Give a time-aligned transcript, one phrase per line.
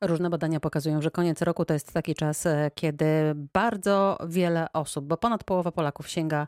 [0.00, 3.06] Różne badania pokazują, że koniec roku to jest taki czas, e, kiedy
[3.54, 6.46] bardzo wiele osób, bo ponad połowa Polaków sięga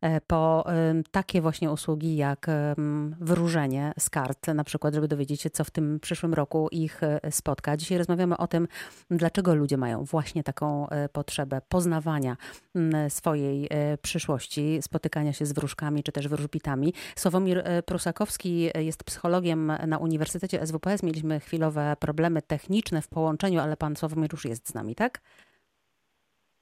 [0.00, 0.64] e, po
[1.10, 2.46] takie właśnie usługi jak
[3.20, 7.20] wróżenie z kart, na przykład, żeby dowiedzieć się, co w tym przyszłym roku ich e,
[7.30, 7.76] spotka.
[7.76, 8.68] Dzisiaj rozmawiamy o tym,
[9.10, 12.36] dlaczego ludzie mają właśnie taką potrzebę poznawania
[13.08, 13.68] swojej
[14.02, 16.94] przyszłości, spotykania się z wróżkami czy też wróżbitami.
[17.16, 21.02] Sławomir Prusakowski jest psychologiem na Uniwersytecie SWPS.
[21.02, 25.20] Mieliśmy chwilowe problemy techniczne w połączeniu, ale pan Sławomir już jest z nami, tak?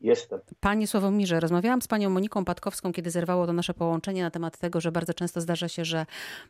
[0.00, 0.40] Jestem.
[0.60, 4.80] Panie Sławomirze, rozmawiałam z panią Moniką Patkowską, kiedy zerwało to nasze połączenie na temat tego,
[4.80, 6.06] że bardzo często zdarza się, że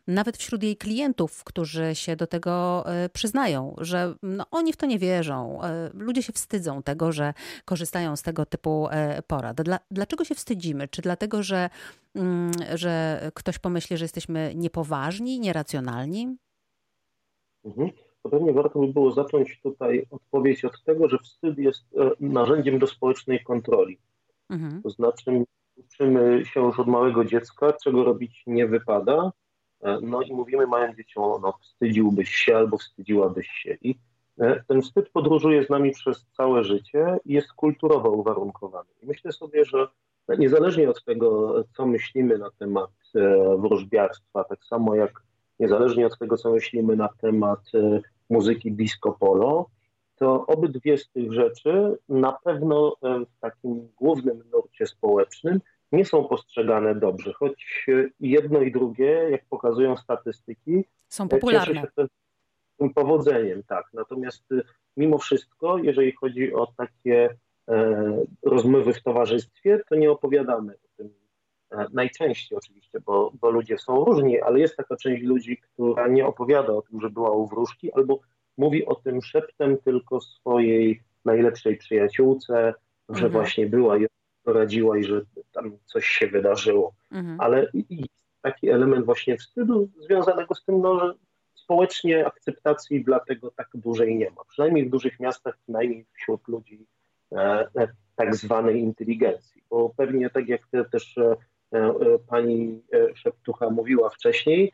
[0.07, 4.85] nawet wśród jej klientów, którzy się do tego e, przyznają, że no, oni w to
[4.85, 7.33] nie wierzą, e, ludzie się wstydzą tego, że
[7.65, 9.61] korzystają z tego typu e, porad.
[9.61, 10.87] Dla, dlaczego się wstydzimy?
[10.87, 11.69] Czy dlatego, że,
[12.15, 16.37] mm, że ktoś pomyśli, że jesteśmy niepoważni, nieracjonalni?
[17.65, 17.89] Mhm
[18.23, 22.87] pewnie warto by było zacząć tutaj odpowiedź od tego, że wstyd jest e, narzędziem do
[22.87, 23.97] społecznej kontroli.
[24.49, 24.81] Mhm.
[24.81, 25.45] To znaczy,
[25.77, 29.31] uczymy się już od małego dziecka, czego robić nie wypada.
[29.81, 33.77] E, no i mówimy małym dzieciom, no wstydziłbyś się albo wstydziłabyś się.
[33.81, 33.95] I
[34.39, 38.89] e, ten wstyd podróżuje z nami przez całe życie i jest kulturowo uwarunkowany.
[39.03, 39.87] I myślę sobie, że
[40.37, 42.89] niezależnie od tego, co myślimy na temat
[43.57, 45.23] wróżbiarstwa, tak samo jak
[45.59, 47.59] niezależnie od tego, co myślimy na temat
[48.29, 49.69] muzyki disco polo,
[50.15, 55.59] to obydwie z tych rzeczy na pewno e, w takim głównym nurcie społecznym
[55.91, 57.85] nie są postrzegane dobrze, choć
[58.19, 61.73] jedno i drugie, jak pokazują statystyki, są popularne.
[61.73, 62.07] Cieszy się
[62.77, 63.85] tym powodzeniem, tak.
[63.93, 64.43] Natomiast
[64.97, 71.09] mimo wszystko, jeżeli chodzi o takie e, rozmowy w towarzystwie, to nie opowiadamy o tym
[71.09, 71.28] E,
[71.93, 76.73] najczęściej oczywiście, bo, bo ludzie są różni, ale jest taka część ludzi, która nie opowiada
[76.73, 78.19] o tym, że była u wróżki, albo
[78.57, 82.73] mówi o tym szeptem tylko swojej najlepszej przyjaciółce,
[83.09, 83.31] że mhm.
[83.31, 84.05] właśnie była i
[84.43, 86.93] poradziła i że tam coś się wydarzyło.
[87.11, 87.41] Mhm.
[87.41, 87.71] Ale
[88.41, 91.13] taki element właśnie wstydu związanego z tym, no, że
[91.55, 94.43] społecznie akceptacji dlatego tak dużej nie ma.
[94.47, 96.85] Przynajmniej w dużych miastach, przynajmniej wśród ludzi
[97.31, 99.63] e, e, tak zwanej inteligencji.
[99.69, 101.58] Bo pewnie tak jak też e, E, e,
[102.27, 104.71] pani e, Szeptucha mówiła wcześniej,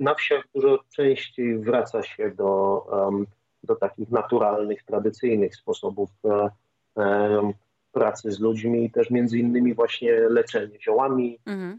[0.00, 2.86] na wsiach dużo częściej wraca się do,
[3.62, 6.10] do takich naturalnych, tradycyjnych sposobów
[7.92, 11.78] pracy z ludźmi, też między innymi właśnie leczenie ziołami, mhm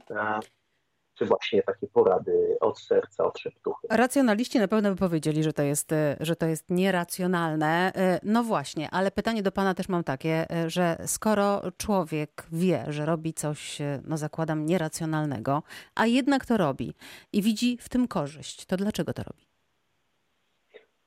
[1.23, 3.87] czy właśnie takie porady od serca, od szeptuchy.
[3.89, 7.91] Racjonaliści na pewno by powiedzieli, że to jest, e, że to jest nieracjonalne.
[7.95, 12.85] E, no właśnie, ale pytanie do pana też mam takie, e, że skoro człowiek wie,
[12.87, 15.63] że robi coś, no zakładam, nieracjonalnego,
[15.95, 16.93] a jednak to robi
[17.33, 19.43] i widzi w tym korzyść, to dlaczego to robi?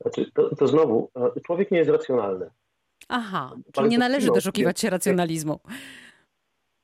[0.00, 1.10] Znaczy, to, to znowu,
[1.47, 2.50] człowiek nie jest racjonalny.
[3.09, 5.60] Aha, czyli nie należy doszukiwać się racjonalizmu.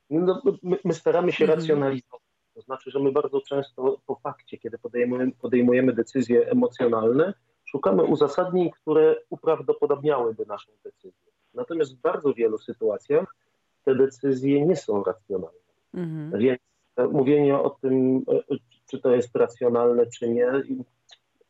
[0.09, 1.59] No, my, my staramy się mhm.
[1.59, 2.22] racjonalizować
[2.53, 7.33] to znaczy, że my bardzo często po fakcie, kiedy podejmujemy, podejmujemy decyzje emocjonalne,
[7.65, 11.31] szukamy uzasadnień, które uprawdopodobniałyby naszą decyzję.
[11.53, 13.35] Natomiast w bardzo wielu sytuacjach
[13.85, 15.59] te decyzje nie są racjonalne.
[15.93, 16.41] Mhm.
[16.41, 16.61] Więc
[17.11, 18.25] mówienie o tym,
[18.89, 20.51] czy to jest racjonalne, czy nie,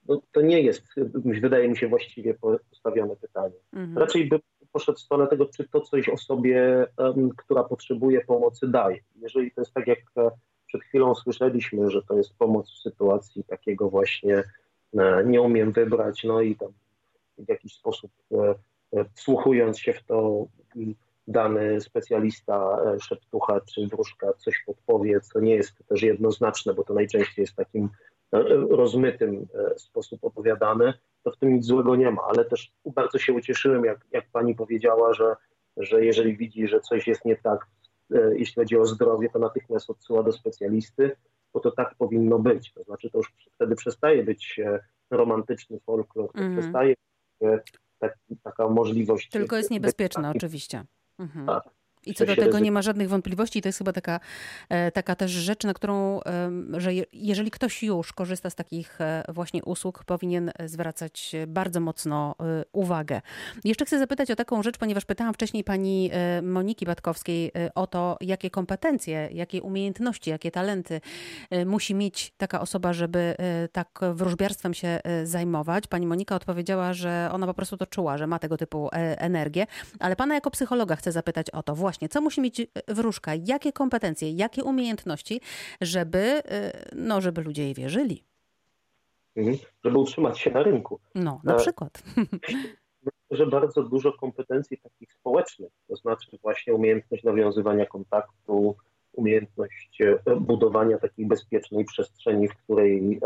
[0.07, 0.83] no, to nie jest,
[1.41, 2.33] wydaje mi się, właściwie
[2.69, 3.55] postawione pytanie.
[3.73, 3.97] Mhm.
[3.97, 4.39] Raczej by
[4.71, 6.87] poszedł w stronę tego, czy to coś osobie,
[7.37, 8.99] która potrzebuje pomocy, daje.
[9.15, 9.99] Jeżeli to jest tak, jak
[10.73, 14.43] przed chwilą słyszeliśmy, że to jest pomoc w sytuacji takiego właśnie
[14.97, 16.73] e, nie umiem wybrać, no i tam
[17.37, 18.55] w jakiś sposób e,
[18.93, 20.45] e, wsłuchując się w to
[21.27, 27.43] dany specjalista, szeptucha czy wróżka coś podpowie, co nie jest też jednoznaczne, bo to najczęściej
[27.43, 27.89] jest takim
[28.69, 29.47] rozmytym
[29.77, 34.05] sposób opowiadane, to w tym nic złego nie ma, ale też bardzo się ucieszyłem, jak,
[34.11, 35.35] jak pani powiedziała, że,
[35.77, 37.67] że jeżeli widzi, że coś jest nie tak
[38.35, 41.15] jeśli chodzi o zdrowie, to natychmiast odsyła do specjalisty,
[41.53, 42.73] bo to tak powinno być.
[42.73, 44.79] To znaczy, to już wtedy przestaje być e,
[45.11, 46.57] romantyczny folklor, to mm.
[46.57, 46.95] przestaje
[47.41, 47.59] być e,
[47.99, 49.29] tak, taka możliwość.
[49.29, 50.83] Tylko jest niebezpieczna, oczywiście.
[51.19, 51.45] Mhm.
[51.45, 51.63] Tak.
[52.05, 53.61] I co do tego nie ma żadnych wątpliwości.
[53.61, 54.19] To jest chyba taka,
[54.69, 56.19] e, taka też rzecz, na którą,
[56.73, 62.63] że jeżeli ktoś już korzysta z takich e, właśnie usług, powinien zwracać bardzo mocno e,
[62.71, 63.21] uwagę.
[63.63, 66.11] Jeszcze chcę zapytać o taką rzecz, ponieważ pytałam wcześniej pani
[66.41, 71.01] Moniki Batkowskiej o to, jakie kompetencje, jakie umiejętności, jakie talenty
[71.65, 73.35] musi mieć taka osoba, żeby
[73.71, 75.87] tak wróżbiarstwem się zajmować.
[75.87, 79.67] Pani Monika odpowiedziała, że ona po prostu to czuła, że ma tego typu energię.
[79.99, 83.31] Ale pana jako psychologa chcę zapytać o to właśnie, właśnie, co musi mieć e, wróżka,
[83.45, 85.41] jakie kompetencje, jakie umiejętności,
[85.81, 88.23] żeby, e, no, żeby ludzie jej wierzyli.
[89.35, 89.57] Mhm.
[89.83, 90.99] Żeby utrzymać się na rynku.
[91.15, 92.03] No, na e, przykład.
[93.31, 98.75] że bardzo dużo kompetencji takich społecznych, to znaczy właśnie umiejętność nawiązywania kontaktu,
[99.11, 99.99] umiejętność
[100.39, 103.19] budowania takiej bezpiecznej przestrzeni, w której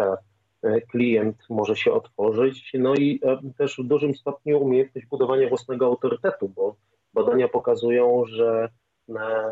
[0.91, 3.21] klient może się otworzyć, no i
[3.57, 6.75] też w dużym stopniu umiejętność budowania własnego autorytetu, bo
[7.17, 8.69] badania pokazują, że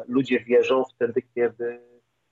[0.07, 1.79] ludzie wierzą wtedy, kiedy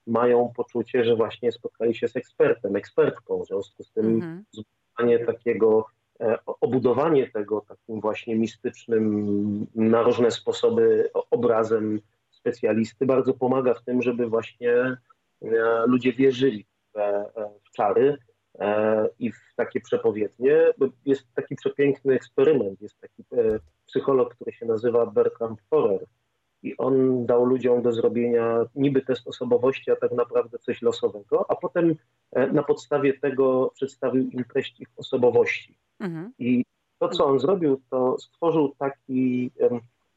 [0.07, 3.43] mają poczucie, że właśnie spotkali się z ekspertem, ekspertką.
[3.43, 4.43] W związku z tym mhm.
[4.51, 5.85] zbudowanie takiego,
[6.19, 11.99] e, obudowanie tego takim właśnie mistycznym, na różne sposoby obrazem
[12.31, 14.97] specjalisty bardzo pomaga w tym, żeby właśnie e,
[15.87, 17.25] ludzie wierzyli w, e,
[17.63, 18.17] w czary
[19.19, 20.73] i w takie przepowiednie.
[21.05, 23.23] Jest taki przepiękny eksperyment, jest taki
[23.93, 26.05] psycholog, który się nazywa Bertram Forer,
[26.63, 31.55] i on dał ludziom do zrobienia niby test osobowości, a tak naprawdę coś losowego, a
[31.55, 31.95] potem
[32.31, 35.77] e, na podstawie tego przedstawił im treść ich osobowości.
[35.99, 36.33] Mhm.
[36.39, 36.65] I
[36.99, 39.51] to, co on zrobił, to stworzył taki,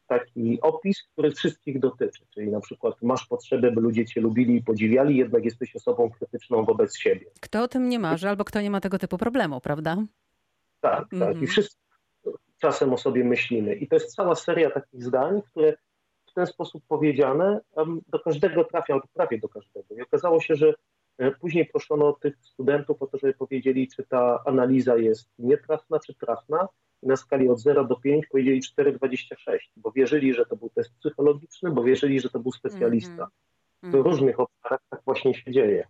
[0.07, 2.25] taki opis, który wszystkich dotyczy.
[2.29, 6.65] Czyli na przykład masz potrzebę, by ludzie cię lubili i podziwiali, jednak jesteś osobą krytyczną
[6.65, 7.25] wobec siebie.
[7.41, 9.97] Kto o tym nie marzy, albo kto nie ma tego typu problemu, prawda?
[10.81, 11.13] Tak, tak.
[11.13, 11.43] Mhm.
[11.43, 11.86] I wszyscy
[12.57, 13.75] czasem o sobie myślimy.
[13.75, 15.73] I to jest cała seria takich zdań, które
[16.37, 17.59] ten sposób powiedziane
[18.07, 19.95] do każdego trafia, albo prawie do każdego.
[19.95, 20.73] I okazało się, że
[21.17, 26.13] e, później proszono tych studentów o to, żeby powiedzieli, czy ta analiza jest nietrafna, czy
[26.13, 26.67] trafna.
[27.03, 30.93] I na skali od 0 do 5 powiedzieli 4,26, bo wierzyli, że to był test
[30.99, 33.11] psychologiczny, bo wierzyli, że to był specjalista.
[33.13, 33.83] Mm -hmm.
[33.83, 34.03] W mhm.
[34.03, 35.87] różnych obszarach tak właśnie się dzieje.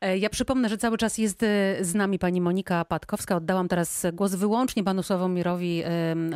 [0.00, 3.36] E, ja przypomnę, że cały czas jest e, z nami pani Monika Patkowska.
[3.36, 5.82] Oddałam teraz głos wyłącznie panu Sławomirowi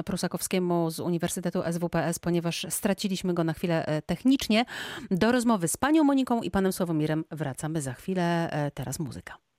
[0.04, 4.64] Prusakowskiemu z Uniwersytetu SWPS, ponieważ straciliśmy go na chwilę e, technicznie.
[5.10, 8.50] Do rozmowy z panią Moniką i panem Sławomirem wracamy za chwilę.
[8.74, 9.49] Teraz muzyka.